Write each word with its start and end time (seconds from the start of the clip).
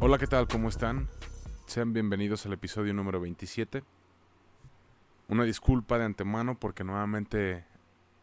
Hola, 0.00 0.16
¿qué 0.16 0.28
tal? 0.28 0.46
¿Cómo 0.46 0.68
están? 0.68 1.08
Sean 1.66 1.92
bienvenidos 1.92 2.46
al 2.46 2.52
episodio 2.52 2.94
número 2.94 3.20
27. 3.20 3.82
Una 5.26 5.42
disculpa 5.42 5.98
de 5.98 6.04
antemano 6.04 6.56
porque 6.56 6.84
nuevamente 6.84 7.64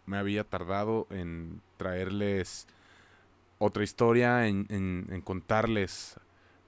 me 0.06 0.16
había 0.16 0.46
tardado 0.46 1.06
en 1.10 1.62
traerles 1.76 2.66
otra 3.58 3.84
historia, 3.84 4.48
en, 4.48 5.22
contarles 5.26 6.18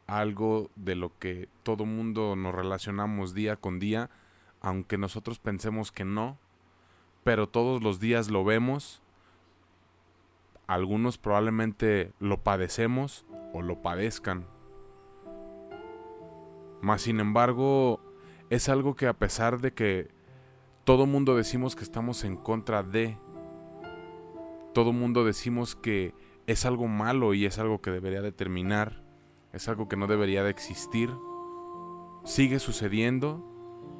algo 0.07 0.71
de 0.75 0.95
lo 0.95 1.17
que 1.19 1.47
todo 1.63 1.85
mundo 1.85 2.35
nos 2.35 2.53
relacionamos 2.53 3.33
día 3.33 3.55
con 3.55 3.79
día, 3.79 4.09
aunque 4.59 4.97
nosotros 4.97 5.39
pensemos 5.39 5.93
que 5.93 6.03
no, 6.03 6.37
pero 7.23 7.47
todos 7.47 7.81
los 7.81 8.01
días 8.01 8.29
lo 8.29 8.43
vemos. 8.43 9.01
Algunos 10.67 11.17
probablemente 11.17 12.11
lo 12.19 12.43
padecemos 12.43 13.25
o 13.53 13.61
lo 13.61 13.81
padezcan 13.81 14.56
mas 16.81 17.01
sin 17.01 17.19
embargo, 17.19 18.01
es 18.49 18.69
algo 18.69 18.95
que 18.95 19.07
a 19.07 19.13
pesar 19.17 19.59
de 19.59 19.73
que 19.73 20.09
todo 20.83 21.05
mundo 21.05 21.35
decimos 21.35 21.75
que 21.75 21.83
estamos 21.83 22.23
en 22.23 22.37
contra 22.37 22.83
de, 22.83 23.17
todo 24.73 24.93
mundo 24.93 25.25
decimos 25.25 25.75
que 25.75 26.13
es 26.45 26.65
algo 26.65 26.87
malo 26.87 27.33
y 27.33 27.45
es 27.45 27.59
algo 27.59 27.81
que 27.81 27.91
debería 27.91 28.21
de 28.21 28.31
terminar, 28.31 29.03
es 29.51 29.67
algo 29.67 29.87
que 29.87 29.97
no 29.97 30.07
debería 30.07 30.43
de 30.43 30.49
existir, 30.49 31.09
sigue 32.23 32.59
sucediendo, 32.59 33.43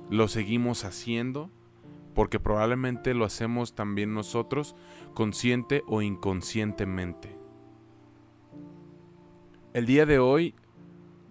lo 0.10 0.28
seguimos 0.28 0.86
haciendo, 0.86 1.52
porque 2.14 2.40
probablemente 2.40 3.14
lo 3.14 3.26
hacemos 3.26 3.76
también 3.76 4.14
nosotros, 4.14 4.76
consciente 5.14 5.84
o 5.88 6.02
inconscientemente. 6.02 7.38
El 9.74 9.86
día 9.86 10.06
de 10.06 10.20
hoy 10.20 10.56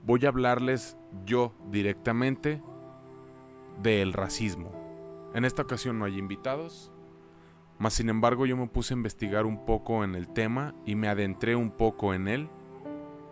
voy 0.06 0.24
a 0.24 0.28
hablarles 0.28 0.96
yo 1.24 1.52
directamente 1.70 2.62
del 3.82 4.12
racismo. 4.12 4.70
En 5.34 5.44
esta 5.44 5.62
ocasión 5.62 5.98
no 5.98 6.04
hay 6.04 6.16
invitados, 6.16 6.92
mas 7.78 7.94
sin 7.94 8.08
embargo 8.08 8.46
yo 8.46 8.56
me 8.56 8.68
puse 8.68 8.94
a 8.94 8.96
investigar 8.96 9.44
un 9.44 9.66
poco 9.66 10.04
en 10.04 10.14
el 10.14 10.28
tema 10.28 10.74
y 10.86 10.94
me 10.94 11.08
adentré 11.08 11.56
un 11.56 11.72
poco 11.72 12.14
en 12.14 12.28
él. 12.28 12.48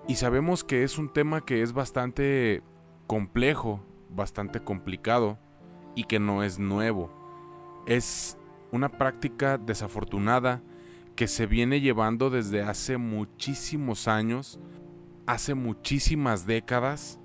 Y 0.08 0.16
sabemos 0.16 0.64
que 0.64 0.82
es 0.82 0.98
un 0.98 1.10
tema 1.10 1.44
que 1.44 1.62
es 1.62 1.72
bastante 1.72 2.62
complejo, 3.06 3.80
bastante 4.10 4.60
complicado 4.60 5.38
y 5.94 6.04
que 6.04 6.18
no 6.18 6.42
es 6.42 6.58
nuevo. 6.58 7.10
Es 7.86 8.36
una 8.72 8.88
práctica 8.88 9.58
desafortunada 9.58 10.60
que 11.14 11.28
se 11.28 11.46
viene 11.46 11.80
llevando 11.80 12.28
desde 12.28 12.62
hace 12.62 12.96
muchísimos 12.96 14.08
años, 14.08 14.58
hace 15.26 15.54
muchísimas 15.54 16.46
décadas 16.46 17.18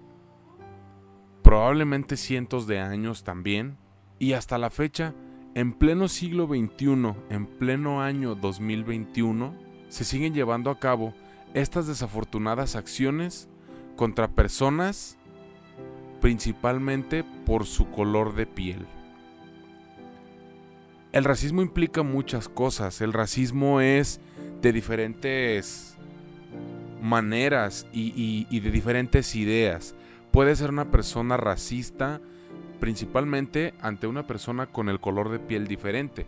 probablemente 1.43 2.15
cientos 2.15 2.67
de 2.67 2.79
años 2.79 3.23
también, 3.23 3.77
y 4.19 4.33
hasta 4.33 4.57
la 4.57 4.69
fecha, 4.69 5.15
en 5.55 5.73
pleno 5.73 6.07
siglo 6.07 6.45
XXI, 6.45 7.15
en 7.29 7.47
pleno 7.47 8.01
año 8.01 8.35
2021, 8.35 9.55
se 9.87 10.03
siguen 10.03 10.33
llevando 10.33 10.69
a 10.69 10.79
cabo 10.79 11.13
estas 11.55 11.87
desafortunadas 11.87 12.75
acciones 12.75 13.49
contra 13.95 14.27
personas 14.27 15.17
principalmente 16.21 17.23
por 17.45 17.65
su 17.65 17.89
color 17.89 18.35
de 18.35 18.45
piel. 18.45 18.85
El 21.11 21.23
racismo 21.23 21.63
implica 21.63 22.03
muchas 22.03 22.47
cosas, 22.47 23.01
el 23.01 23.13
racismo 23.13 23.81
es 23.81 24.21
de 24.61 24.71
diferentes 24.71 25.88
maneras 27.01 27.87
y, 27.91 28.59
de 28.59 28.71
diferentes 28.71 29.35
ideas 29.35 29.95
puede 30.31 30.55
ser 30.55 30.69
una 30.69 30.91
persona 30.91 31.37
racista 31.37 32.21
principalmente 32.79 33.73
ante 33.81 34.07
una 34.07 34.27
persona 34.27 34.67
con 34.67 34.89
el 34.89 34.99
color 34.99 35.29
de 35.29 35.39
piel 35.39 35.67
diferente. 35.67 36.25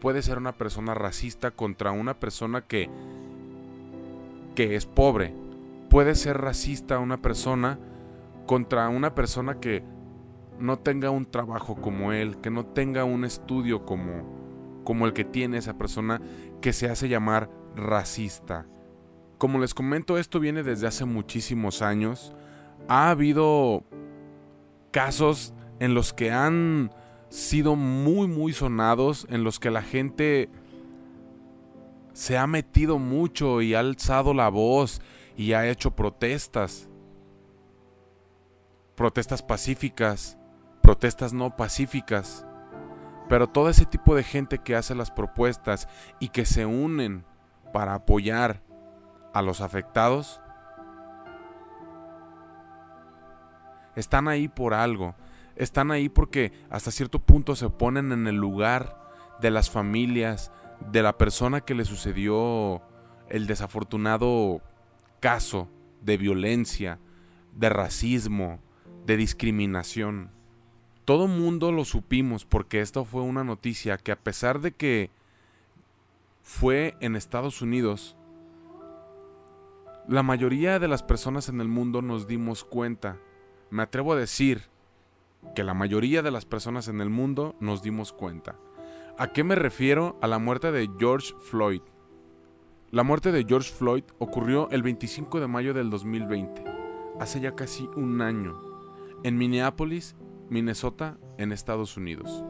Puede 0.00 0.22
ser 0.22 0.38
una 0.38 0.52
persona 0.52 0.94
racista 0.94 1.50
contra 1.50 1.92
una 1.92 2.14
persona 2.14 2.62
que 2.62 2.90
que 4.54 4.76
es 4.76 4.86
pobre. 4.86 5.34
Puede 5.90 6.14
ser 6.14 6.38
racista 6.38 6.98
una 6.98 7.20
persona 7.20 7.78
contra 8.46 8.88
una 8.88 9.14
persona 9.14 9.60
que 9.60 9.82
no 10.58 10.78
tenga 10.78 11.10
un 11.10 11.26
trabajo 11.26 11.76
como 11.76 12.12
él, 12.12 12.38
que 12.38 12.50
no 12.50 12.66
tenga 12.66 13.04
un 13.04 13.24
estudio 13.24 13.84
como 13.84 14.44
como 14.84 15.06
el 15.06 15.12
que 15.12 15.24
tiene 15.24 15.58
esa 15.58 15.78
persona 15.78 16.20
que 16.60 16.72
se 16.72 16.88
hace 16.88 17.08
llamar 17.08 17.50
racista. 17.74 18.66
Como 19.38 19.58
les 19.58 19.74
comento, 19.74 20.18
esto 20.18 20.40
viene 20.40 20.62
desde 20.62 20.86
hace 20.86 21.04
muchísimos 21.04 21.82
años 21.82 22.34
ha 22.88 23.10
habido 23.10 23.84
casos 24.90 25.54
en 25.80 25.94
los 25.94 26.12
que 26.12 26.30
han 26.30 26.90
sido 27.28 27.76
muy, 27.76 28.28
muy 28.28 28.52
sonados, 28.52 29.26
en 29.30 29.44
los 29.44 29.58
que 29.58 29.70
la 29.70 29.82
gente 29.82 30.50
se 32.12 32.38
ha 32.38 32.46
metido 32.46 32.98
mucho 32.98 33.60
y 33.60 33.74
ha 33.74 33.80
alzado 33.80 34.34
la 34.34 34.48
voz 34.48 35.00
y 35.36 35.52
ha 35.52 35.68
hecho 35.68 35.90
protestas. 35.96 36.88
Protestas 38.94 39.42
pacíficas, 39.42 40.38
protestas 40.80 41.32
no 41.32 41.56
pacíficas. 41.56 42.46
Pero 43.28 43.48
todo 43.48 43.68
ese 43.70 43.86
tipo 43.86 44.14
de 44.14 44.22
gente 44.22 44.58
que 44.58 44.76
hace 44.76 44.94
las 44.94 45.10
propuestas 45.10 45.88
y 46.20 46.28
que 46.28 46.44
se 46.44 46.66
unen 46.66 47.24
para 47.72 47.94
apoyar 47.94 48.62
a 49.34 49.42
los 49.42 49.60
afectados, 49.60 50.40
Están 53.96 54.28
ahí 54.28 54.48
por 54.48 54.74
algo. 54.74 55.14
Están 55.56 55.90
ahí 55.90 56.08
porque 56.08 56.52
hasta 56.70 56.90
cierto 56.90 57.20
punto 57.20 57.54
se 57.54 57.70
ponen 57.70 58.12
en 58.12 58.26
el 58.26 58.36
lugar 58.36 58.98
de 59.40 59.50
las 59.50 59.70
familias, 59.70 60.50
de 60.90 61.02
la 61.02 61.16
persona 61.16 61.60
que 61.60 61.74
le 61.74 61.84
sucedió 61.84 62.82
el 63.28 63.46
desafortunado 63.46 64.60
caso 65.20 65.68
de 66.02 66.16
violencia, 66.16 66.98
de 67.54 67.68
racismo, 67.68 68.58
de 69.06 69.16
discriminación. 69.16 70.30
Todo 71.04 71.28
mundo 71.28 71.70
lo 71.70 71.84
supimos 71.84 72.44
porque 72.44 72.80
esta 72.80 73.04
fue 73.04 73.22
una 73.22 73.44
noticia 73.44 73.96
que 73.96 74.12
a 74.12 74.18
pesar 74.18 74.60
de 74.60 74.72
que 74.72 75.10
fue 76.42 76.96
en 77.00 77.14
Estados 77.14 77.62
Unidos, 77.62 78.16
la 80.08 80.22
mayoría 80.22 80.78
de 80.78 80.88
las 80.88 81.02
personas 81.02 81.48
en 81.48 81.60
el 81.60 81.68
mundo 81.68 82.02
nos 82.02 82.26
dimos 82.26 82.64
cuenta 82.64 83.18
me 83.74 83.82
atrevo 83.82 84.12
a 84.12 84.16
decir 84.16 84.70
que 85.56 85.64
la 85.64 85.74
mayoría 85.74 86.22
de 86.22 86.30
las 86.30 86.44
personas 86.44 86.86
en 86.86 87.00
el 87.00 87.10
mundo 87.10 87.56
nos 87.58 87.82
dimos 87.82 88.12
cuenta. 88.12 88.56
¿A 89.18 89.32
qué 89.32 89.42
me 89.42 89.56
refiero? 89.56 90.16
A 90.22 90.28
la 90.28 90.38
muerte 90.38 90.70
de 90.70 90.88
George 90.96 91.34
Floyd. 91.40 91.80
La 92.92 93.02
muerte 93.02 93.32
de 93.32 93.44
George 93.44 93.72
Floyd 93.72 94.04
ocurrió 94.20 94.70
el 94.70 94.84
25 94.84 95.40
de 95.40 95.48
mayo 95.48 95.74
del 95.74 95.90
2020, 95.90 96.62
hace 97.18 97.40
ya 97.40 97.56
casi 97.56 97.88
un 97.96 98.22
año, 98.22 98.60
en 99.24 99.36
Minneapolis, 99.36 100.14
Minnesota, 100.48 101.18
en 101.36 101.50
Estados 101.50 101.96
Unidos. 101.96 102.44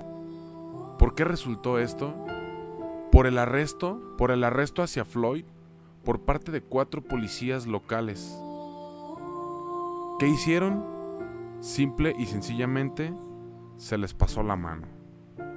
¿Por 0.99 1.15
qué 1.15 1.25
resultó 1.25 1.79
esto? 1.79 2.15
Por 3.11 3.27
el 3.27 3.39
arresto, 3.39 4.15
por 4.19 4.31
el 4.31 4.45
arresto 4.45 4.83
hacia 4.83 5.07
Floyd 5.07 5.47
por 6.05 6.21
parte 6.21 6.53
de 6.53 6.62
cuatro 6.62 7.03
policías 7.03 7.67
locales. 7.67 8.39
¿Qué 10.19 10.29
hicieron? 10.29 10.85
Simple 11.61 12.15
y 12.19 12.27
sencillamente 12.27 13.12
se 13.77 13.99
les 13.99 14.15
pasó 14.15 14.43
la 14.43 14.56
mano. 14.56 14.87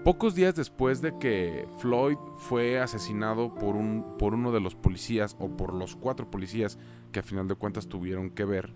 Pocos 0.04 0.36
días 0.36 0.56
después 0.56 1.02
de 1.02 1.18
que 1.18 1.68
Floyd 1.80 2.18
fue 2.38 2.80
asesinado 2.80 3.54
por, 3.54 3.76
un, 3.76 4.16
por 4.18 4.34
uno 4.34 4.52
de 4.54 4.62
los 4.62 4.74
policías 4.74 5.36
o 5.38 5.50
por 5.50 5.74
los 5.74 5.98
cuatro 5.98 6.32
policías 6.32 6.80
que 7.12 7.20
a 7.20 7.24
final 7.24 7.48
de 7.48 7.56
cuentas 7.56 7.90
tuvieron 7.90 8.30
que 8.30 8.46
ver, 8.46 8.74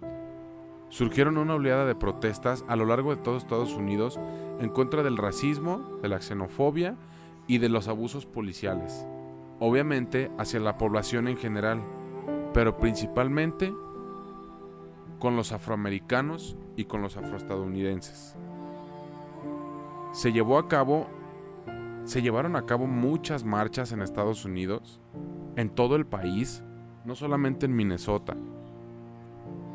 surgieron 0.89 1.37
una 1.37 1.55
oleada 1.55 1.85
de 1.85 1.95
protestas 1.95 2.65
a 2.67 2.75
lo 2.75 2.85
largo 2.85 3.15
de 3.15 3.21
todo 3.21 3.37
Estados 3.37 3.73
Unidos 3.73 4.19
en 4.59 4.69
contra 4.69 5.03
del 5.03 5.17
racismo, 5.17 5.99
de 6.01 6.09
la 6.09 6.21
xenofobia 6.21 6.97
y 7.47 7.59
de 7.59 7.69
los 7.69 7.87
abusos 7.87 8.25
policiales. 8.25 9.05
Obviamente 9.61 10.29
hacia 10.37 10.59
la 10.59 10.77
población 10.77 11.29
en 11.29 11.37
general, 11.37 11.81
pero 12.53 12.77
principalmente 12.77 13.73
con 15.19 15.37
los 15.37 15.53
afroamericanos 15.53 16.57
y 16.75 16.85
con 16.85 17.01
los 17.01 17.15
afroestadounidenses. 17.15 18.35
Se 20.11 20.33
llevó 20.33 20.57
a 20.57 20.67
cabo 20.67 21.07
se 22.03 22.21
llevaron 22.21 22.55
a 22.55 22.65
cabo 22.65 22.87
muchas 22.87 23.43
marchas 23.43 23.91
en 23.91 24.01
Estados 24.01 24.43
Unidos, 24.43 24.99
en 25.55 25.69
todo 25.69 25.95
el 25.95 26.05
país, 26.05 26.63
no 27.05 27.15
solamente 27.15 27.65
en 27.65 27.75
Minnesota. 27.75 28.35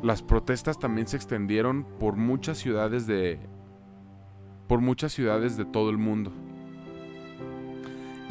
Las 0.03 0.21
protestas 0.21 0.77
también 0.77 1.07
se 1.07 1.15
extendieron 1.15 1.85
por 1.99 2.15
muchas 2.15 2.57
ciudades 2.57 3.07
de 3.07 3.39
por 4.67 4.81
muchas 4.81 5.13
ciudades 5.13 5.55
de 5.55 5.65
todo 5.65 5.89
el 5.89 5.97
mundo. 5.97 6.31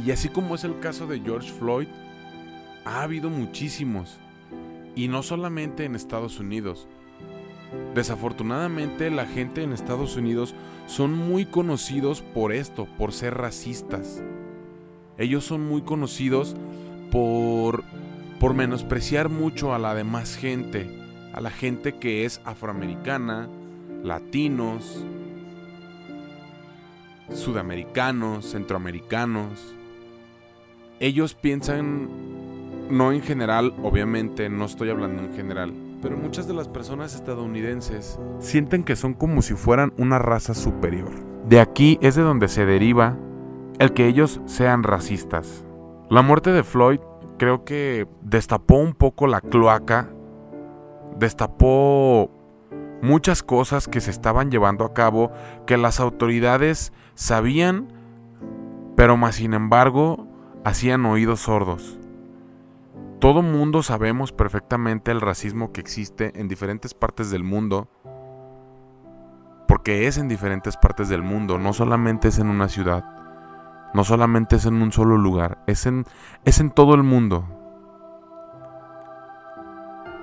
Y 0.05 0.11
así 0.11 0.29
como 0.29 0.55
es 0.55 0.65
el 0.65 0.79
caso 0.81 1.07
de 1.07 1.21
George 1.21 1.51
Floyd, 1.53 1.89
ha 2.85 3.03
habido 3.03 3.31
muchísimos. 3.31 4.19
Y 4.95 5.09
no 5.09 5.23
solamente 5.23 5.85
en 5.85 5.95
Estados 5.95 6.39
Unidos. 6.39 6.89
Desafortunadamente 7.95 9.11
la 9.11 9.27
gente 9.27 9.63
en 9.63 9.73
Estados 9.73 10.17
Unidos 10.17 10.55
son 10.87 11.13
muy 11.15 11.47
conocidos 11.47 12.23
por 12.23 12.53
esto, 12.53 12.87
por 12.97 13.13
ser 13.13 13.35
racistas. 13.35 14.23
Ellos 15.19 15.45
son 15.45 15.67
muy 15.67 15.83
conocidos 15.83 16.55
por, 17.11 17.85
por 18.39 18.55
menospreciar 18.55 19.29
mucho 19.29 19.75
a 19.75 19.79
la 19.79 19.95
demás 19.95 20.37
gente, 20.37 20.89
a 21.33 21.41
la 21.41 21.51
gente 21.51 21.99
que 21.99 22.25
es 22.25 22.41
afroamericana, 22.45 23.49
latinos, 24.03 25.05
sudamericanos, 27.33 28.51
centroamericanos. 28.51 29.75
Ellos 30.99 31.35
piensan, 31.35 32.09
no 32.89 33.13
en 33.13 33.21
general, 33.21 33.75
obviamente, 33.83 34.49
no 34.49 34.65
estoy 34.65 34.89
hablando 34.89 35.23
en 35.23 35.35
general, 35.35 35.75
pero 36.01 36.17
muchas 36.17 36.49
de 36.49 36.55
las 36.55 36.69
personas 36.69 37.15
estadounidenses 37.15 38.19
sienten 38.39 38.83
que 38.83 38.97
son 38.97 39.13
como 39.13 39.43
si 39.43 39.53
fueran 39.53 39.93
una 39.99 40.19
raza 40.19 40.55
superior. 40.55 41.11
De 41.47 41.61
aquí 41.61 41.99
es 42.01 42.15
de 42.15 42.23
donde 42.23 42.49
se 42.49 42.65
deriva 42.65 43.19
el 43.79 43.93
que 43.93 44.07
ellos 44.07 44.41
sean 44.47 44.85
racistas. 44.85 45.67
La 46.09 46.23
muerte 46.23 46.51
de 46.53 46.65
Floyd 46.65 47.01
creo 47.37 47.67
que 47.67 48.09
destapó 48.23 48.77
un 48.77 48.95
poco 48.95 49.27
la 49.27 49.43
cloaca, 49.43 50.09
destapó 51.19 52.31
muchas 53.03 53.43
cosas 53.43 53.87
que 53.87 54.01
se 54.01 54.11
estaban 54.11 54.51
llevando 54.51 54.87
a 54.87 54.95
cabo 54.95 55.31
que 55.67 55.77
las 55.77 56.01
autoridades 56.01 56.95
sabían, 57.15 57.89
pero 58.97 59.19
más 59.19 59.35
sin 59.35 59.53
embargo 59.53 60.26
hacían 60.67 61.07
oídos 61.07 61.43
sordos. 61.43 61.97
Todo 63.21 63.41
mundo 63.41 63.85
sabemos 63.85 64.33
perfectamente 64.33 65.13
el 65.13 65.21
racismo 65.21 65.71
que 65.71 65.81
existe 65.81 66.33
en 66.41 66.49
diferentes 66.49 66.93
partes 66.93 67.31
del 67.31 67.45
mundo, 67.45 67.89
porque 69.69 70.09
es 70.09 70.19
en 70.19 70.27
diferentes 70.27 70.77
partes 70.77 71.09
del 71.09 71.23
mundo, 71.23 71.57
no 71.59 71.73
solamente 71.73 72.29
es 72.29 72.41
en 72.41 72.49
una 72.49 72.69
ciudad, 72.69 73.05
no 73.95 74.03
solamente 74.03 74.57
es 74.57 74.67
en 74.67 74.83
un 74.83 74.91
solo 74.91 75.17
lugar, 75.17 75.63
es 75.69 75.87
en, 75.87 76.05
es 76.45 76.59
en 76.59 76.73
todo 76.73 76.97
el 76.97 77.05
mundo, 77.05 77.47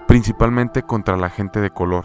principalmente 0.10 0.84
contra 0.84 1.16
la 1.16 1.30
gente 1.30 1.62
de 1.62 1.70
color. 1.70 2.04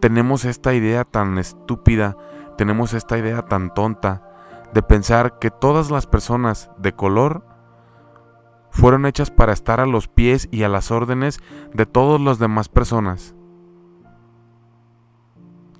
Tenemos 0.00 0.44
esta 0.44 0.72
idea 0.72 1.02
tan 1.02 1.36
estúpida, 1.36 2.16
tenemos 2.56 2.94
esta 2.94 3.18
idea 3.18 3.42
tan 3.42 3.74
tonta 3.74 4.33
de 4.74 4.82
pensar 4.82 5.38
que 5.38 5.52
todas 5.52 5.92
las 5.92 6.06
personas 6.08 6.68
de 6.78 6.92
color 6.92 7.46
fueron 8.70 9.06
hechas 9.06 9.30
para 9.30 9.52
estar 9.52 9.78
a 9.78 9.86
los 9.86 10.08
pies 10.08 10.48
y 10.50 10.64
a 10.64 10.68
las 10.68 10.90
órdenes 10.90 11.38
de 11.72 11.86
todas 11.86 12.20
las 12.20 12.40
demás 12.40 12.68
personas. 12.68 13.36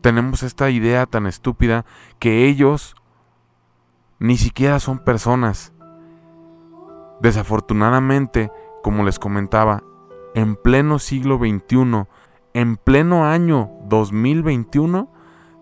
Tenemos 0.00 0.44
esta 0.44 0.70
idea 0.70 1.06
tan 1.06 1.26
estúpida 1.26 1.84
que 2.20 2.46
ellos 2.46 2.94
ni 4.20 4.36
siquiera 4.36 4.78
son 4.78 5.00
personas. 5.00 5.72
Desafortunadamente, 7.20 8.52
como 8.84 9.02
les 9.02 9.18
comentaba, 9.18 9.82
en 10.36 10.54
pleno 10.54 11.00
siglo 11.00 11.38
XXI, 11.38 12.06
en 12.52 12.76
pleno 12.76 13.24
año 13.24 13.70
2021, 13.88 15.10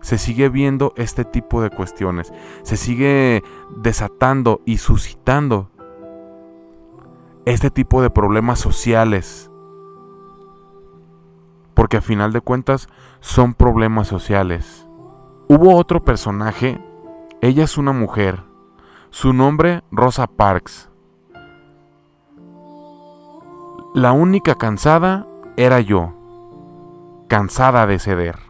se 0.03 0.17
sigue 0.17 0.49
viendo 0.49 0.93
este 0.97 1.23
tipo 1.23 1.61
de 1.61 1.69
cuestiones, 1.69 2.33
se 2.63 2.75
sigue 2.75 3.41
desatando 3.77 4.61
y 4.65 4.77
suscitando 4.77 5.69
este 7.45 7.71
tipo 7.71 8.01
de 8.01 8.09
problemas 8.09 8.59
sociales. 8.59 9.49
Porque 11.73 11.97
a 11.97 12.01
final 12.01 12.33
de 12.33 12.41
cuentas 12.41 12.89
son 13.21 13.53
problemas 13.53 14.09
sociales. 14.09 14.85
Hubo 15.47 15.77
otro 15.77 16.03
personaje, 16.03 16.83
ella 17.41 17.63
es 17.63 17.77
una 17.77 17.93
mujer, 17.93 18.43
su 19.09 19.31
nombre 19.31 19.83
Rosa 19.89 20.27
Parks. 20.27 20.89
La 23.95 24.11
única 24.11 24.55
cansada 24.55 25.27
era 25.55 25.79
yo, 25.79 26.13
cansada 27.29 27.87
de 27.87 27.99
ceder. 27.99 28.42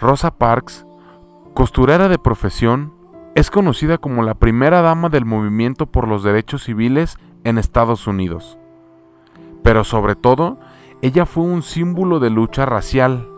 Rosa 0.00 0.30
Parks, 0.30 0.86
costurera 1.54 2.08
de 2.08 2.18
profesión, 2.18 2.92
es 3.34 3.50
conocida 3.50 3.98
como 3.98 4.22
la 4.22 4.34
primera 4.34 4.80
dama 4.80 5.08
del 5.08 5.24
movimiento 5.24 5.86
por 5.86 6.06
los 6.06 6.22
derechos 6.22 6.62
civiles 6.62 7.16
en 7.42 7.58
Estados 7.58 8.06
Unidos. 8.06 8.60
Pero 9.64 9.82
sobre 9.82 10.14
todo, 10.14 10.58
ella 11.02 11.26
fue 11.26 11.42
un 11.42 11.62
símbolo 11.62 12.20
de 12.20 12.30
lucha 12.30 12.64
racial. 12.64 13.28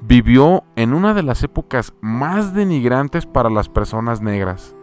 Vivió 0.00 0.64
en 0.76 0.94
una 0.94 1.12
de 1.12 1.22
las 1.22 1.42
épocas 1.42 1.92
más 2.00 2.54
denigrantes 2.54 3.26
para 3.26 3.50
las 3.50 3.68
personas 3.68 4.22
negras. 4.22 4.74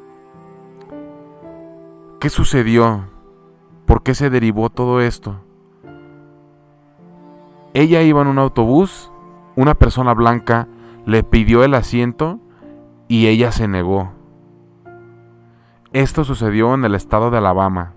¿Qué 2.20 2.30
sucedió? 2.30 3.06
¿Por 3.88 4.04
qué 4.04 4.14
se 4.14 4.30
derivó 4.30 4.70
todo 4.70 5.02
esto? 5.02 5.42
Ella 7.74 8.04
iba 8.04 8.22
en 8.22 8.28
un 8.28 8.38
autobús, 8.38 9.12
una 9.60 9.76
persona 9.76 10.14
blanca 10.14 10.70
le 11.06 11.22
pidió 11.22 11.66
el 11.66 11.74
asiento 11.74 12.40
y 13.10 13.28
ella 13.28 13.52
se 13.52 13.68
negó. 13.68 14.14
Esto 15.92 16.24
sucedió 16.24 16.74
en 16.76 16.86
el 16.86 16.96
estado 16.96 17.30
de 17.30 17.40
Alabama. 17.40 17.92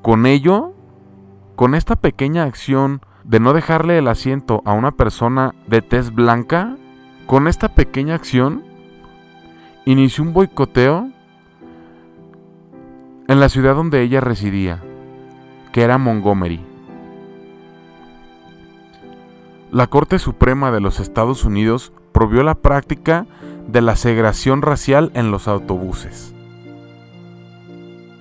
Con 0.00 0.24
ello, 0.24 0.72
con 1.54 1.74
esta 1.74 1.96
pequeña 1.96 2.44
acción 2.44 3.02
de 3.24 3.40
no 3.40 3.52
dejarle 3.52 3.98
el 3.98 4.08
asiento 4.08 4.62
a 4.64 4.72
una 4.72 4.92
persona 4.92 5.54
de 5.66 5.82
tez 5.82 6.14
blanca, 6.14 6.78
con 7.26 7.46
esta 7.46 7.74
pequeña 7.74 8.14
acción, 8.14 8.64
inició 9.84 10.24
un 10.24 10.32
boicoteo 10.32 11.10
en 13.28 13.38
la 13.38 13.50
ciudad 13.50 13.74
donde 13.74 14.00
ella 14.00 14.22
residía, 14.22 14.82
que 15.72 15.82
era 15.82 15.98
Montgomery. 15.98 16.69
La 19.72 19.86
Corte 19.86 20.18
Suprema 20.18 20.72
de 20.72 20.80
los 20.80 20.98
Estados 20.98 21.44
Unidos 21.44 21.92
prohibió 22.10 22.42
la 22.42 22.56
práctica 22.56 23.26
de 23.68 23.80
la 23.80 23.94
segregación 23.94 24.62
racial 24.62 25.12
en 25.14 25.30
los 25.30 25.46
autobuses, 25.46 26.34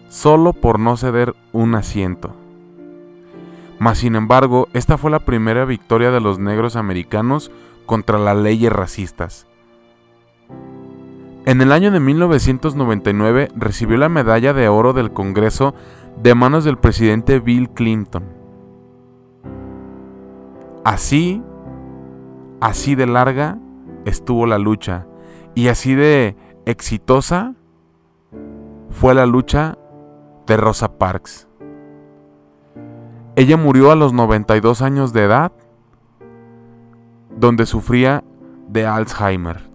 solo 0.10 0.53
por 0.53 0.79
no 0.79 0.96
ceder 0.96 1.36
un 1.51 1.74
asiento. 1.74 2.36
Mas 3.79 3.98
sin 3.98 4.15
embargo, 4.15 4.68
esta 4.74 5.00
fue 5.00 5.10
la 5.10 5.25
primera 5.25 5.65
victoria 5.65 6.12
de 6.12 6.22
los 6.22 6.38
negros 6.38 6.75
americanos 6.75 7.50
contra 7.88 8.20
las 8.20 8.38
leyes 8.38 8.72
racistas. 8.72 9.48
En 11.46 11.62
el 11.62 11.72
año 11.72 11.89
de 11.89 12.00
1999 12.00 13.48
recibió 13.56 13.98
la 13.98 14.10
medalla 14.10 14.53
de 14.53 14.68
oro 14.68 14.94
del 14.94 15.13
Congreso 15.13 15.74
de 16.22 16.36
manos 16.36 16.63
del 16.63 16.77
presidente 16.77 17.39
Bill 17.39 17.72
Clinton. 17.72 18.38
Así, 20.89 21.43
así 22.62 22.96
de 22.96 23.05
larga 23.05 23.60
estuvo 24.05 24.48
la 24.48 24.58
lucha 24.58 25.05
y 25.53 25.67
así 25.67 25.93
de 25.93 26.36
exitosa 26.65 27.53
fue 28.89 29.13
la 29.13 29.27
lucha 29.27 29.77
de 30.48 30.58
Rosa 30.58 30.98
Parks. 30.98 31.48
Ella 33.36 33.55
murió 33.55 33.91
a 33.91 33.96
los 33.96 34.13
92 34.13 34.81
años 34.81 35.13
de 35.13 35.25
edad, 35.25 35.51
donde 37.38 37.67
sufría 37.67 38.24
de 38.67 38.88
Alzheimer. 38.88 39.69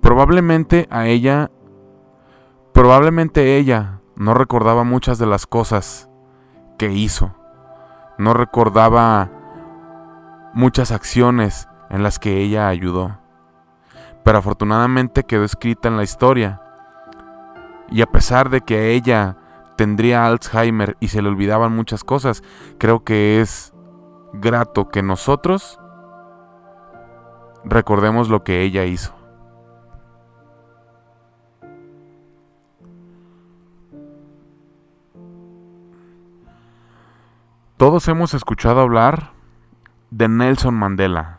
Probablemente 0.00 0.86
a 0.90 1.08
ella, 1.08 1.50
probablemente 2.72 3.56
ella 3.56 3.98
no 4.14 4.32
recordaba 4.32 4.84
muchas 4.84 5.18
de 5.18 5.26
las 5.26 5.48
cosas 5.48 6.08
que 6.78 6.92
hizo. 6.92 7.34
No 8.16 8.32
recordaba 8.32 9.32
muchas 10.54 10.92
acciones 10.92 11.68
en 11.90 12.02
las 12.02 12.18
que 12.18 12.38
ella 12.38 12.68
ayudó. 12.68 13.18
Pero 14.24 14.38
afortunadamente 14.38 15.24
quedó 15.24 15.44
escrita 15.44 15.88
en 15.88 15.96
la 15.96 16.02
historia. 16.02 16.60
Y 17.90 18.02
a 18.02 18.06
pesar 18.06 18.50
de 18.50 18.60
que 18.60 18.92
ella 18.92 19.36
tendría 19.76 20.26
Alzheimer 20.26 20.96
y 21.00 21.08
se 21.08 21.22
le 21.22 21.28
olvidaban 21.28 21.74
muchas 21.74 22.04
cosas, 22.04 22.42
creo 22.78 23.02
que 23.02 23.40
es 23.40 23.72
grato 24.32 24.88
que 24.88 25.02
nosotros 25.02 25.80
recordemos 27.64 28.28
lo 28.28 28.44
que 28.44 28.62
ella 28.62 28.84
hizo. 28.84 29.14
Todos 37.76 38.06
hemos 38.08 38.34
escuchado 38.34 38.80
hablar 38.80 39.32
de 40.20 40.28
Nelson 40.28 40.74
Mandela. 40.74 41.38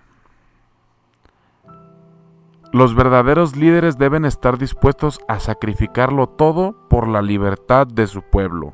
Los 2.71 2.95
verdaderos 2.95 3.55
líderes 3.55 3.99
deben 3.99 4.25
estar 4.25 4.57
dispuestos 4.57 5.19
a 5.27 5.39
sacrificarlo 5.39 6.25
todo 6.25 6.87
por 6.89 7.07
la 7.07 7.21
libertad 7.21 7.85
de 7.85 8.07
su 8.07 8.23
pueblo. 8.23 8.73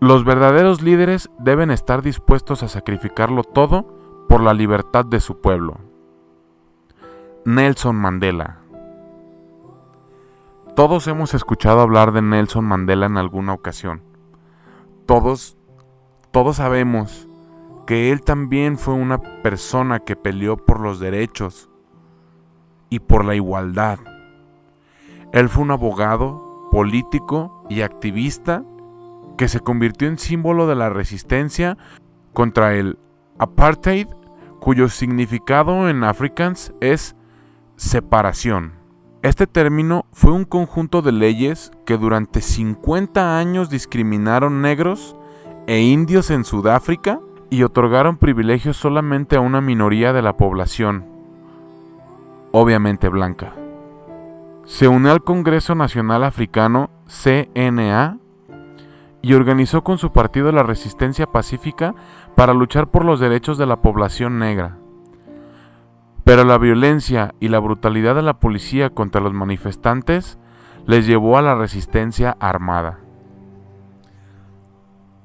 Los 0.00 0.24
verdaderos 0.24 0.80
líderes 0.80 1.28
deben 1.38 1.70
estar 1.70 2.00
dispuestos 2.00 2.62
a 2.62 2.68
sacrificarlo 2.68 3.44
todo 3.44 4.24
por 4.26 4.42
la 4.42 4.54
libertad 4.54 5.04
de 5.04 5.20
su 5.20 5.42
pueblo. 5.42 5.80
Nelson 7.44 7.94
Mandela. 7.94 8.56
Todos 10.74 11.06
hemos 11.08 11.34
escuchado 11.34 11.82
hablar 11.82 12.12
de 12.12 12.22
Nelson 12.22 12.64
Mandela 12.64 13.04
en 13.04 13.18
alguna 13.18 13.52
ocasión. 13.52 14.02
Todos, 15.04 15.58
todos 16.30 16.56
sabemos 16.56 17.26
que 17.90 18.12
él 18.12 18.22
también 18.22 18.78
fue 18.78 18.94
una 18.94 19.20
persona 19.42 19.98
que 19.98 20.14
peleó 20.14 20.56
por 20.56 20.78
los 20.78 21.00
derechos 21.00 21.68
y 22.88 23.00
por 23.00 23.24
la 23.24 23.34
igualdad. 23.34 23.98
Él 25.32 25.48
fue 25.48 25.64
un 25.64 25.72
abogado, 25.72 26.68
político 26.70 27.64
y 27.68 27.80
activista 27.80 28.62
que 29.36 29.48
se 29.48 29.58
convirtió 29.58 30.06
en 30.06 30.18
símbolo 30.18 30.68
de 30.68 30.76
la 30.76 30.88
resistencia 30.88 31.76
contra 32.32 32.74
el 32.74 32.96
apartheid, 33.40 34.06
cuyo 34.60 34.88
significado 34.88 35.88
en 35.88 36.04
Afrikaans 36.04 36.72
es 36.80 37.16
separación. 37.74 38.74
Este 39.22 39.48
término 39.48 40.06
fue 40.12 40.30
un 40.30 40.44
conjunto 40.44 41.02
de 41.02 41.10
leyes 41.10 41.72
que 41.86 41.98
durante 41.98 42.40
50 42.40 43.36
años 43.36 43.68
discriminaron 43.68 44.62
negros 44.62 45.16
e 45.66 45.80
indios 45.80 46.30
en 46.30 46.44
Sudáfrica 46.44 47.18
y 47.50 47.64
otorgaron 47.64 48.16
privilegios 48.16 48.76
solamente 48.76 49.36
a 49.36 49.40
una 49.40 49.60
minoría 49.60 50.12
de 50.12 50.22
la 50.22 50.36
población, 50.36 51.04
obviamente 52.52 53.08
blanca. 53.08 53.54
Se 54.64 54.86
unió 54.86 55.10
al 55.10 55.24
Congreso 55.24 55.74
Nacional 55.74 56.22
Africano, 56.22 56.90
CNA, 57.06 58.18
y 59.22 59.34
organizó 59.34 59.82
con 59.82 59.98
su 59.98 60.12
partido 60.12 60.50
la 60.52 60.62
Resistencia 60.62 61.26
Pacífica 61.26 61.94
para 62.36 62.54
luchar 62.54 62.88
por 62.88 63.04
los 63.04 63.20
derechos 63.20 63.58
de 63.58 63.66
la 63.66 63.82
población 63.82 64.38
negra. 64.38 64.78
Pero 66.24 66.44
la 66.44 66.56
violencia 66.56 67.34
y 67.40 67.48
la 67.48 67.58
brutalidad 67.58 68.14
de 68.14 68.22
la 68.22 68.38
policía 68.38 68.90
contra 68.90 69.20
los 69.20 69.32
manifestantes 69.32 70.38
les 70.86 71.06
llevó 71.06 71.36
a 71.36 71.42
la 71.42 71.54
resistencia 71.54 72.36
armada. 72.40 73.00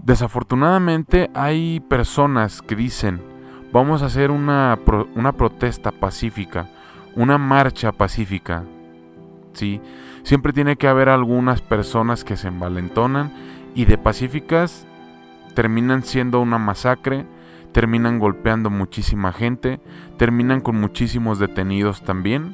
Desafortunadamente 0.06 1.32
hay 1.34 1.80
personas 1.80 2.62
que 2.62 2.76
dicen, 2.76 3.22
vamos 3.74 4.04
a 4.04 4.06
hacer 4.06 4.30
una, 4.30 4.78
una 5.16 5.32
protesta 5.32 5.90
pacífica, 5.90 6.70
una 7.16 7.40
marcha 7.40 7.92
pacífica. 7.92 8.66
¿Sí? 9.54 9.82
Siempre 10.22 10.54
tiene 10.54 10.76
que 10.76 10.88
haber 10.88 11.10
algunas 11.10 11.62
personas 11.62 12.24
que 12.24 12.38
se 12.38 12.50
envalentonan 12.50 13.34
y 13.74 13.86
de 13.86 13.98
pacíficas 13.98 14.86
terminan 15.56 16.04
siendo 16.04 16.40
una 16.40 16.60
masacre, 16.60 17.26
terminan 17.72 18.20
golpeando 18.20 18.70
muchísima 18.70 19.34
gente, 19.34 19.80
terminan 20.20 20.62
con 20.62 20.80
muchísimos 20.80 21.40
detenidos 21.40 22.04
también, 22.04 22.54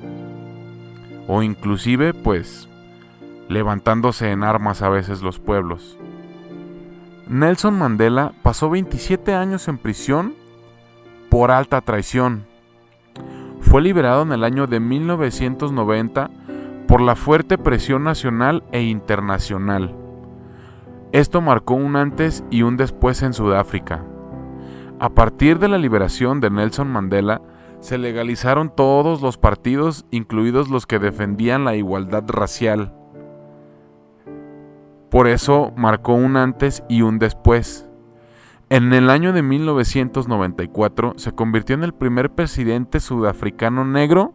o 1.28 1.44
inclusive 1.44 2.14
pues 2.14 2.70
levantándose 3.50 4.32
en 4.32 4.44
armas 4.44 4.82
a 4.82 4.88
veces 4.88 5.22
los 5.22 5.40
pueblos. 5.40 5.98
Nelson 7.32 7.80
Mandela 7.80 8.34
pasó 8.44 8.70
27 8.70 9.34
años 9.34 9.70
en 9.70 9.78
prisión 9.78 10.34
por 11.30 11.50
alta 11.50 11.80
traición. 11.80 12.46
Fue 13.62 13.82
liberado 13.82 14.24
en 14.24 14.34
el 14.34 14.44
año 14.44 14.68
de 14.68 14.82
1990 14.82 16.30
por 16.90 17.00
la 17.00 17.16
fuerte 17.16 17.58
presión 17.58 18.04
nacional 18.04 18.66
e 18.74 18.82
internacional. 18.82 19.96
Esto 21.14 21.40
marcó 21.40 21.76
un 21.76 21.96
antes 21.96 22.44
y 22.52 22.64
un 22.64 22.76
después 22.76 23.22
en 23.22 23.32
Sudáfrica. 23.32 24.04
A 25.00 25.08
partir 25.08 25.58
de 25.58 25.70
la 25.70 25.78
liberación 25.78 26.42
de 26.42 26.50
Nelson 26.50 26.92
Mandela, 26.92 27.42
se 27.80 27.98
legalizaron 27.98 28.76
todos 28.76 29.22
los 29.22 29.38
partidos, 29.38 30.06
incluidos 30.12 30.68
los 30.68 30.86
que 30.86 31.00
defendían 31.00 31.64
la 31.64 31.78
igualdad 31.78 32.26
racial. 32.28 32.94
Por 35.12 35.28
eso 35.28 35.74
marcó 35.76 36.14
un 36.14 36.38
antes 36.38 36.84
y 36.88 37.02
un 37.02 37.20
después. 37.20 37.86
En 38.70 38.94
el 38.94 39.10
año 39.10 39.34
de 39.34 39.42
1994 39.42 41.16
se 41.18 41.34
convirtió 41.34 41.76
en 41.76 41.84
el 41.84 41.94
primer 41.94 42.32
presidente 42.32 43.02
sudafricano 43.02 43.84
negro 43.84 44.34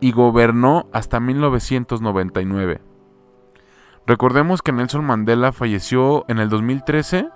y 0.00 0.10
gobernó 0.10 0.88
hasta 0.92 1.20
1999. 1.20 2.80
Recordemos 4.08 4.60
que 4.60 4.72
Nelson 4.72 5.04
Mandela 5.04 5.52
falleció 5.52 6.24
en 6.26 6.40
el 6.40 6.48
2013 6.48 7.28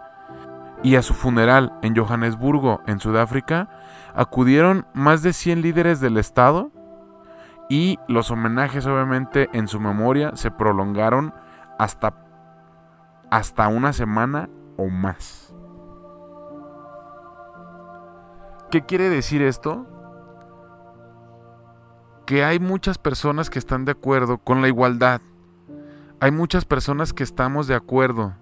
y 0.83 0.97
a 0.97 1.03
su 1.03 1.15
funeral 1.15 1.79
en 1.83 1.95
Johannesburgo, 1.95 2.81
en 2.89 2.99
Sudáfrica, 2.99 3.69
acudieron 4.17 4.87
más 4.93 5.23
de 5.23 5.33
100 5.33 5.63
líderes 5.63 6.01
del 6.01 6.17
Estado 6.17 6.73
y 7.69 8.01
los 8.09 8.33
homenajes 8.33 8.87
obviamente 8.87 9.49
en 9.53 9.69
su 9.69 9.79
memoria 9.79 10.33
se 10.35 10.51
prolongaron 10.51 11.33
hasta 11.79 12.22
hasta 13.33 13.67
una 13.67 13.95
semana 13.95 14.51
o 14.77 14.89
más. 14.89 15.55
¿Qué 18.71 18.83
quiere 18.83 19.09
decir 19.09 19.41
esto? 19.41 19.87
Que 22.27 22.45
hay 22.45 22.61
muchas 22.61 22.99
personas 22.99 23.49
que 23.49 23.59
están 23.59 23.87
de 23.87 23.93
acuerdo 23.93 24.37
con 24.37 24.61
la 24.61 24.69
igualdad. 24.69 25.23
Hay 26.21 26.31
muchas 26.31 26.67
personas 26.67 27.15
que 27.15 27.23
estamos 27.23 27.67
de 27.67 27.75
acuerdo 27.75 28.35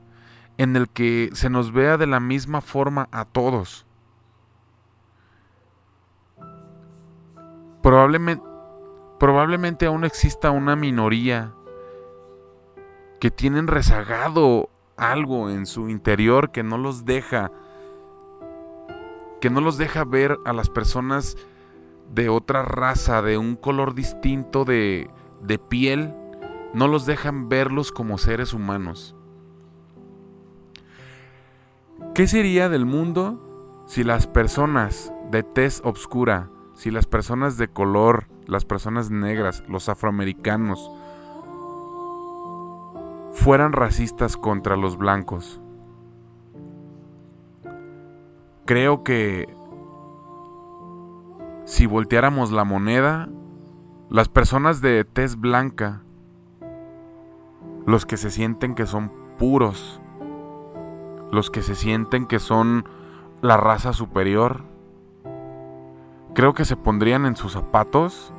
en 0.58 0.74
el 0.74 0.88
que 0.88 1.30
se 1.34 1.50
nos 1.50 1.70
vea 1.70 1.96
de 1.96 2.08
la 2.08 2.18
misma 2.18 2.60
forma 2.60 3.08
a 3.12 3.24
todos. 3.24 3.86
Probablemente, 7.80 8.44
probablemente 9.20 9.86
aún 9.86 10.02
exista 10.02 10.50
una 10.50 10.74
minoría 10.74 11.54
que 13.20 13.30
tienen 13.30 13.68
rezagado 13.68 14.68
algo 15.00 15.50
en 15.50 15.66
su 15.66 15.88
interior 15.88 16.52
que 16.52 16.62
no 16.62 16.78
los 16.78 17.04
deja 17.04 17.50
que 19.40 19.50
no 19.50 19.62
los 19.62 19.78
deja 19.78 20.04
ver 20.04 20.38
a 20.44 20.52
las 20.52 20.68
personas 20.68 21.36
de 22.12 22.28
otra 22.28 22.62
raza, 22.62 23.22
de 23.22 23.38
un 23.38 23.56
color 23.56 23.94
distinto 23.94 24.66
de, 24.66 25.08
de 25.40 25.58
piel, 25.58 26.14
no 26.74 26.88
los 26.88 27.06
dejan 27.06 27.48
verlos 27.48 27.90
como 27.90 28.18
seres 28.18 28.52
humanos. 28.52 29.16
¿Qué 32.14 32.26
sería 32.26 32.68
del 32.68 32.84
mundo 32.84 33.84
si 33.86 34.04
las 34.04 34.26
personas 34.26 35.10
de 35.30 35.42
tez 35.42 35.80
oscura, 35.84 36.50
si 36.74 36.90
las 36.90 37.06
personas 37.06 37.56
de 37.56 37.68
color, 37.68 38.26
las 38.46 38.66
personas 38.66 39.10
negras, 39.10 39.64
los 39.68 39.88
afroamericanos, 39.88 40.90
fueran 43.40 43.72
racistas 43.72 44.36
contra 44.36 44.76
los 44.76 44.98
blancos. 44.98 45.62
Creo 48.66 49.02
que 49.02 49.48
si 51.64 51.86
volteáramos 51.86 52.52
la 52.52 52.64
moneda, 52.64 53.30
las 54.10 54.28
personas 54.28 54.82
de 54.82 55.04
tez 55.06 55.36
blanca, 55.36 56.02
los 57.86 58.04
que 58.04 58.18
se 58.18 58.30
sienten 58.30 58.74
que 58.74 58.84
son 58.84 59.10
puros, 59.38 60.02
los 61.32 61.50
que 61.50 61.62
se 61.62 61.74
sienten 61.74 62.26
que 62.26 62.40
son 62.40 62.84
la 63.40 63.56
raza 63.56 63.94
superior, 63.94 64.64
creo 66.34 66.52
que 66.52 66.66
se 66.66 66.76
pondrían 66.76 67.24
en 67.24 67.36
sus 67.36 67.52
zapatos 67.52 68.34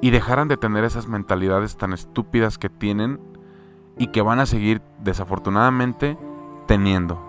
y 0.00 0.10
dejaran 0.10 0.46
de 0.46 0.56
tener 0.56 0.84
esas 0.84 1.08
mentalidades 1.08 1.76
tan 1.76 1.92
estúpidas 1.92 2.56
que 2.56 2.68
tienen 2.68 3.18
y 3.98 4.08
que 4.08 4.22
van 4.22 4.38
a 4.38 4.46
seguir 4.46 4.80
desafortunadamente 5.02 6.16
teniendo. 6.66 7.28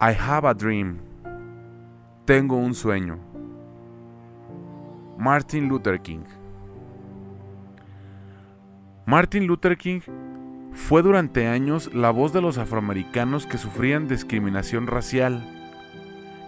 I 0.00 0.12
have 0.18 0.46
a 0.48 0.54
dream. 0.54 0.98
Tengo 2.24 2.56
un 2.56 2.74
sueño. 2.74 3.18
Martin 5.18 5.68
Luther 5.68 6.00
King. 6.00 6.24
Martin 9.06 9.46
Luther 9.46 9.76
King 9.76 10.00
fue 10.72 11.02
durante 11.02 11.46
años 11.46 11.94
la 11.94 12.10
voz 12.10 12.32
de 12.32 12.40
los 12.40 12.58
afroamericanos 12.58 13.46
que 13.46 13.58
sufrían 13.58 14.08
discriminación 14.08 14.86
racial. 14.86 15.42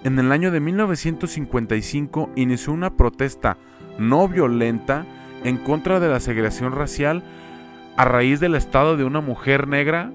En 0.04 0.18
el 0.18 0.32
año 0.32 0.50
de 0.50 0.60
1955 0.60 2.30
inició 2.34 2.72
una 2.72 2.96
protesta 2.96 3.56
no 3.98 4.28
violenta 4.28 5.06
en 5.46 5.58
contra 5.58 6.00
de 6.00 6.08
la 6.08 6.18
segregación 6.18 6.72
racial 6.72 7.22
a 7.96 8.04
raíz 8.04 8.40
del 8.40 8.56
estado 8.56 8.96
de 8.96 9.04
una 9.04 9.20
mujer 9.20 9.68
negra 9.68 10.10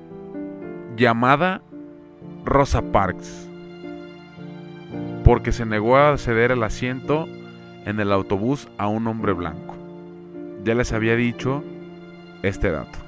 llamada 0.98 1.62
Rosa 2.44 2.82
Parks, 2.92 3.50
porque 5.24 5.54
se 5.54 5.66
negó 5.66 5.96
a 5.96 6.18
ceder 6.18 6.52
el 6.52 6.62
asiento 6.64 7.30
en 7.86 8.02
el 8.02 8.12
autobús 8.12 8.68
a 8.78 8.90
un 8.90 9.08
hombre 9.08 9.32
blanco. 9.32 9.78
Ya 10.66 10.76
les 10.76 10.92
había 10.92 11.16
dicho 11.16 11.64
este 12.44 12.70
dato. 12.70 13.00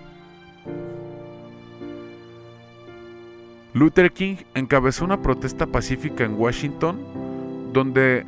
Luther 3.74 4.14
King 4.14 4.38
encabezó 4.56 5.04
una 5.04 5.22
protesta 5.22 5.66
pacífica 5.68 6.24
en 6.24 6.40
Washington 6.40 7.00
donde, 7.74 8.24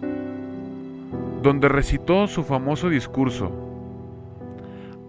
donde 1.41 1.69
recitó 1.69 2.27
su 2.27 2.43
famoso 2.43 2.89
discurso 2.89 3.64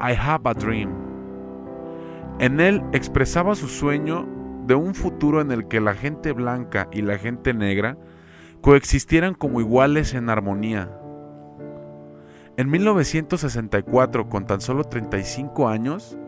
I 0.01 0.13
Have 0.13 0.49
a 0.49 0.55
Dream. 0.55 0.91
En 2.39 2.61
él 2.61 2.83
expresaba 2.93 3.55
su 3.55 3.69
sueño 3.69 4.27
de 4.67 4.75
un 4.75 4.95
futuro 4.95 5.41
en 5.41 5.51
el 5.53 5.69
que 5.69 5.81
la 5.81 5.95
gente 5.95 6.33
blanca 6.33 6.89
y 6.93 7.03
la 7.03 7.19
gente 7.19 7.55
negra 7.55 7.97
coexistieran 8.61 9.35
como 9.35 9.61
iguales 9.61 10.13
en 10.13 10.29
armonía. 10.29 10.91
En 12.57 12.71
1964, 12.71 14.29
con 14.29 14.47
tan 14.47 14.61
solo 14.61 14.85
35 14.85 15.69
años, 15.69 16.19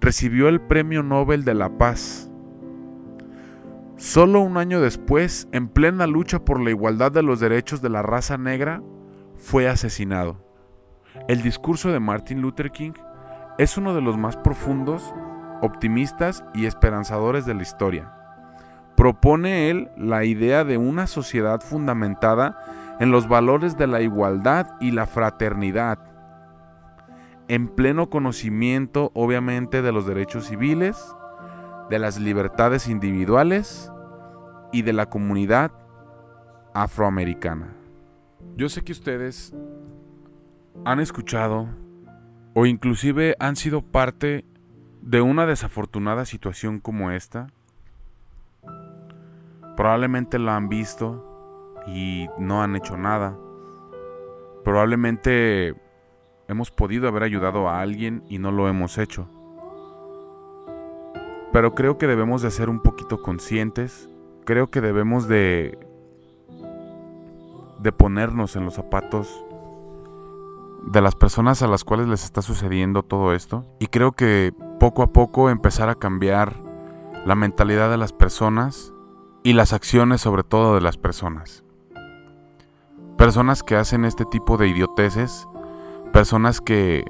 recibió 0.00 0.48
el 0.48 0.60
Premio 0.60 1.02
Nobel 1.02 1.44
de 1.44 1.54
la 1.54 1.76
Paz. 1.76 2.30
Solo 3.96 4.40
un 4.40 4.56
año 4.56 4.80
después, 4.80 5.48
en 5.52 5.68
plena 5.68 6.06
lucha 6.06 6.44
por 6.44 6.60
la 6.60 6.70
igualdad 6.70 7.12
de 7.12 7.22
los 7.22 7.40
derechos 7.40 7.82
de 7.82 7.88
la 7.88 8.02
raza 8.02 8.38
negra, 8.38 8.82
fue 9.34 9.68
asesinado. 9.68 10.45
El 11.28 11.42
discurso 11.42 11.90
de 11.90 12.00
Martin 12.00 12.40
Luther 12.40 12.70
King 12.70 12.92
es 13.58 13.76
uno 13.76 13.94
de 13.94 14.00
los 14.00 14.16
más 14.16 14.36
profundos, 14.36 15.14
optimistas 15.60 16.44
y 16.54 16.66
esperanzadores 16.66 17.46
de 17.46 17.54
la 17.54 17.62
historia. 17.62 18.12
Propone 18.96 19.70
él 19.70 19.90
la 19.96 20.24
idea 20.24 20.64
de 20.64 20.78
una 20.78 21.06
sociedad 21.06 21.60
fundamentada 21.60 22.96
en 23.00 23.10
los 23.10 23.28
valores 23.28 23.76
de 23.76 23.86
la 23.86 24.00
igualdad 24.00 24.76
y 24.80 24.90
la 24.90 25.06
fraternidad, 25.06 25.98
en 27.48 27.68
pleno 27.68 28.08
conocimiento 28.08 29.10
obviamente 29.14 29.82
de 29.82 29.92
los 29.92 30.06
derechos 30.06 30.46
civiles, 30.46 30.96
de 31.90 31.98
las 31.98 32.18
libertades 32.18 32.88
individuales 32.88 33.90
y 34.72 34.82
de 34.82 34.92
la 34.92 35.06
comunidad 35.06 35.72
afroamericana. 36.74 37.74
Yo 38.56 38.68
sé 38.68 38.82
que 38.82 38.92
ustedes 38.92 39.54
han 40.84 41.00
escuchado 41.00 41.68
o 42.54 42.66
inclusive 42.66 43.36
han 43.38 43.56
sido 43.56 43.82
parte 43.82 44.44
de 45.02 45.20
una 45.20 45.46
desafortunada 45.46 46.24
situación 46.24 46.80
como 46.80 47.10
esta. 47.10 47.48
Probablemente 49.76 50.38
lo 50.38 50.50
han 50.50 50.68
visto 50.68 51.72
y 51.86 52.28
no 52.38 52.62
han 52.62 52.76
hecho 52.76 52.96
nada. 52.96 53.36
Probablemente 54.64 55.74
hemos 56.48 56.70
podido 56.70 57.08
haber 57.08 57.22
ayudado 57.22 57.68
a 57.68 57.80
alguien 57.80 58.24
y 58.28 58.38
no 58.38 58.50
lo 58.50 58.68
hemos 58.68 58.98
hecho. 58.98 59.28
Pero 61.52 61.74
creo 61.74 61.98
que 61.98 62.06
debemos 62.06 62.42
de 62.42 62.50
ser 62.50 62.68
un 62.68 62.80
poquito 62.80 63.22
conscientes. 63.22 64.10
Creo 64.44 64.70
que 64.70 64.80
debemos 64.80 65.28
de 65.28 65.78
de 67.78 67.92
ponernos 67.92 68.56
en 68.56 68.64
los 68.64 68.74
zapatos 68.74 69.44
de 70.86 71.00
las 71.00 71.14
personas 71.14 71.62
a 71.62 71.66
las 71.66 71.84
cuales 71.84 72.08
les 72.08 72.24
está 72.24 72.42
sucediendo 72.42 73.02
todo 73.02 73.34
esto. 73.34 73.64
Y 73.78 73.86
creo 73.88 74.12
que 74.12 74.54
poco 74.80 75.02
a 75.02 75.08
poco 75.12 75.50
empezar 75.50 75.88
a 75.88 75.94
cambiar 75.94 76.62
la 77.24 77.34
mentalidad 77.34 77.90
de 77.90 77.96
las 77.96 78.12
personas 78.12 78.92
y 79.42 79.52
las 79.52 79.72
acciones 79.72 80.20
sobre 80.20 80.44
todo 80.44 80.74
de 80.74 80.80
las 80.80 80.96
personas. 80.96 81.64
Personas 83.16 83.62
que 83.62 83.76
hacen 83.76 84.04
este 84.04 84.24
tipo 84.24 84.56
de 84.56 84.68
idioteces, 84.68 85.48
personas 86.12 86.60
que 86.60 87.04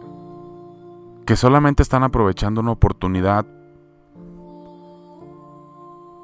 que 1.27 1.35
solamente 1.35 1.83
están 1.83 2.05
aprovechando 2.05 2.61
una 2.61 2.71
oportunidad 2.71 3.45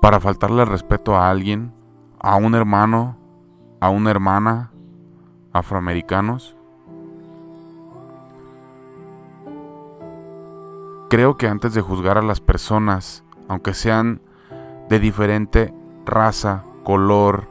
para 0.00 0.20
faltarle 0.20 0.64
respeto 0.64 1.16
a 1.16 1.28
alguien, 1.28 1.74
a 2.20 2.36
un 2.36 2.54
hermano, 2.54 3.16
a 3.80 3.90
una 3.90 4.10
hermana, 4.12 4.70
afroamericanos. 5.52 6.56
Creo 11.12 11.36
que 11.36 11.46
antes 11.46 11.74
de 11.74 11.82
juzgar 11.82 12.16
a 12.16 12.22
las 12.22 12.40
personas, 12.40 13.22
aunque 13.46 13.74
sean 13.74 14.22
de 14.88 14.98
diferente 14.98 15.74
raza, 16.06 16.64
color, 16.84 17.50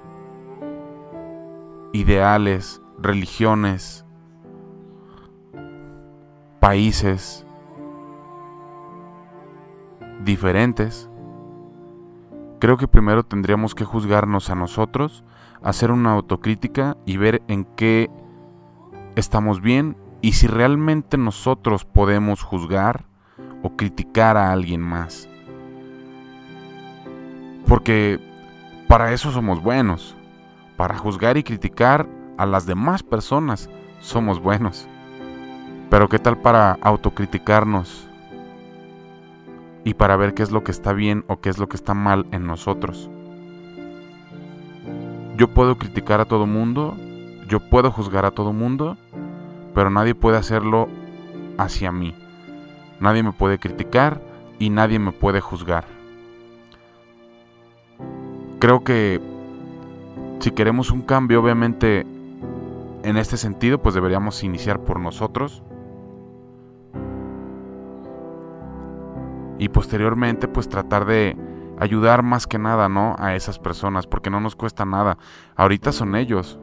ideales, 1.94 2.82
religiones, 2.98 4.04
países 6.60 7.46
diferentes, 10.26 11.08
creo 12.58 12.78
que 12.78 12.88
primero 12.88 13.22
tendríamos 13.22 13.76
que 13.76 13.86
juzgarnos 13.86 14.50
a 14.50 14.56
nosotros, 14.56 15.24
hacer 15.62 15.92
una 15.92 16.14
autocrítica 16.14 16.98
y 17.06 17.18
ver 17.18 17.44
en 17.48 17.66
qué 17.66 18.10
estamos 19.16 19.62
bien 19.62 19.98
y 20.20 20.32
si 20.32 20.48
realmente 20.48 21.16
nosotros 21.20 21.86
podemos 21.86 22.42
juzgar 22.42 23.11
o 23.62 23.76
criticar 23.76 24.38
a 24.38 24.52
alguien 24.52 24.82
más. 24.82 25.30
Porque 27.68 28.20
para 28.88 29.14
eso 29.14 29.32
somos 29.32 29.62
buenos. 29.62 30.16
Para 30.78 30.98
juzgar 30.98 31.38
y 31.38 31.44
criticar 31.44 32.08
a 32.38 32.46
las 32.46 32.66
demás 32.66 33.04
personas 33.04 33.70
somos 34.00 34.42
buenos. 34.42 34.88
Pero 35.90 36.10
¿qué 36.10 36.20
tal 36.20 36.38
para 36.38 36.78
autocriticarnos? 36.82 38.08
Y 39.84 39.94
para 39.94 40.16
ver 40.16 40.34
qué 40.34 40.44
es 40.44 40.52
lo 40.52 40.64
que 40.64 40.72
está 40.72 40.94
bien 40.94 41.24
o 41.28 41.40
qué 41.40 41.50
es 41.50 41.58
lo 41.58 41.68
que 41.70 41.76
está 41.76 41.94
mal 41.94 42.26
en 42.32 42.46
nosotros. 42.46 43.10
Yo 45.38 45.48
puedo 45.54 45.78
criticar 45.78 46.22
a 46.22 46.26
todo 46.26 46.46
mundo, 46.46 46.96
yo 47.48 47.60
puedo 47.60 47.92
juzgar 47.92 48.26
a 48.26 48.32
todo 48.32 48.54
mundo, 48.54 48.98
pero 49.74 49.90
nadie 49.90 50.14
puede 50.14 50.38
hacerlo 50.38 50.88
hacia 51.58 51.92
mí. 51.92 52.16
Nadie 53.02 53.24
me 53.24 53.32
puede 53.32 53.58
criticar 53.58 54.22
y 54.60 54.70
nadie 54.70 55.00
me 55.00 55.12
puede 55.12 55.42
juzgar. 55.42 55.86
Creo 58.60 58.84
que 58.84 59.20
si 60.40 60.52
queremos 60.52 60.92
un 60.92 61.02
cambio, 61.02 61.42
obviamente, 61.42 62.06
en 63.04 63.18
este 63.18 63.38
sentido, 63.38 63.82
pues 63.82 63.96
deberíamos 63.96 64.44
iniciar 64.44 64.82
por 64.82 65.00
nosotros. 65.00 65.64
Y 69.58 69.70
posteriormente, 69.70 70.48
pues 70.48 70.70
tratar 70.70 71.06
de 71.06 71.36
ayudar 71.80 72.22
más 72.22 72.46
que 72.46 72.60
nada, 72.60 72.88
¿no? 72.88 73.16
A 73.18 73.36
esas 73.36 73.58
personas, 73.58 74.06
porque 74.06 74.30
no 74.30 74.40
nos 74.40 74.56
cuesta 74.56 74.86
nada. 74.86 75.18
Ahorita 75.56 75.92
son 75.92 76.16
ellos. 76.16 76.60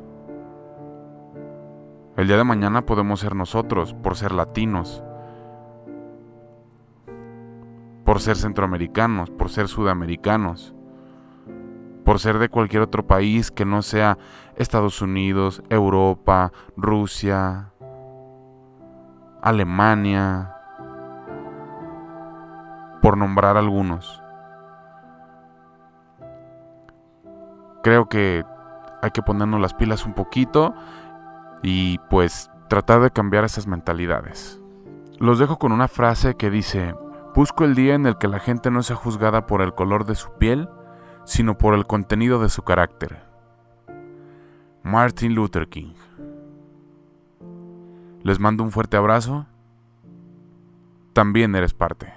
El 2.16 2.28
día 2.28 2.36
de 2.36 2.44
mañana 2.44 2.86
podemos 2.86 3.18
ser 3.18 3.34
nosotros, 3.34 3.92
por 3.92 4.16
ser 4.16 4.30
latinos, 4.30 5.02
por 8.08 8.22
ser 8.22 8.38
centroamericanos, 8.38 9.28
por 9.28 9.50
ser 9.50 9.68
sudamericanos 9.68 10.74
por 12.06 12.20
ser 12.20 12.38
de 12.38 12.48
cualquier 12.48 12.80
otro 12.80 13.06
país 13.06 13.50
que 13.50 13.66
no 13.66 13.82
sea 13.82 14.16
Estados 14.56 15.02
Unidos, 15.02 15.62
Europa, 15.68 16.52
Rusia, 16.74 17.70
Alemania, 19.42 20.54
por 23.02 23.18
nombrar 23.18 23.58
algunos. 23.58 24.22
Creo 27.82 28.08
que 28.08 28.42
hay 29.02 29.10
que 29.10 29.20
ponernos 29.20 29.60
las 29.60 29.74
pilas 29.74 30.06
un 30.06 30.14
poquito 30.14 30.74
y 31.62 31.98
pues 32.08 32.50
tratar 32.70 33.02
de 33.02 33.10
cambiar 33.10 33.44
esas 33.44 33.66
mentalidades. 33.66 34.58
Los 35.18 35.38
dejo 35.38 35.58
con 35.58 35.72
una 35.72 35.88
frase 35.88 36.36
que 36.36 36.48
dice, 36.48 36.94
busco 37.38 37.64
el 37.64 37.76
día 37.76 37.94
en 37.94 38.04
el 38.04 38.18
que 38.18 38.26
la 38.26 38.40
gente 38.40 38.68
no 38.68 38.82
sea 38.82 38.96
juzgada 38.96 39.46
por 39.46 39.62
el 39.62 39.72
color 39.72 40.04
de 40.06 40.16
su 40.16 40.32
piel, 40.38 40.68
sino 41.24 41.56
por 41.56 41.74
el 41.74 41.86
contenido 41.86 42.42
de 42.42 42.48
su 42.48 42.62
carácter. 42.62 43.22
Martin 44.82 45.36
Luther 45.36 45.68
King. 45.68 45.94
Les 48.24 48.40
mando 48.40 48.64
un 48.64 48.72
fuerte 48.72 48.96
abrazo. 48.96 49.46
también 51.12 51.54
eres 51.54 51.74
parte. 51.74 52.12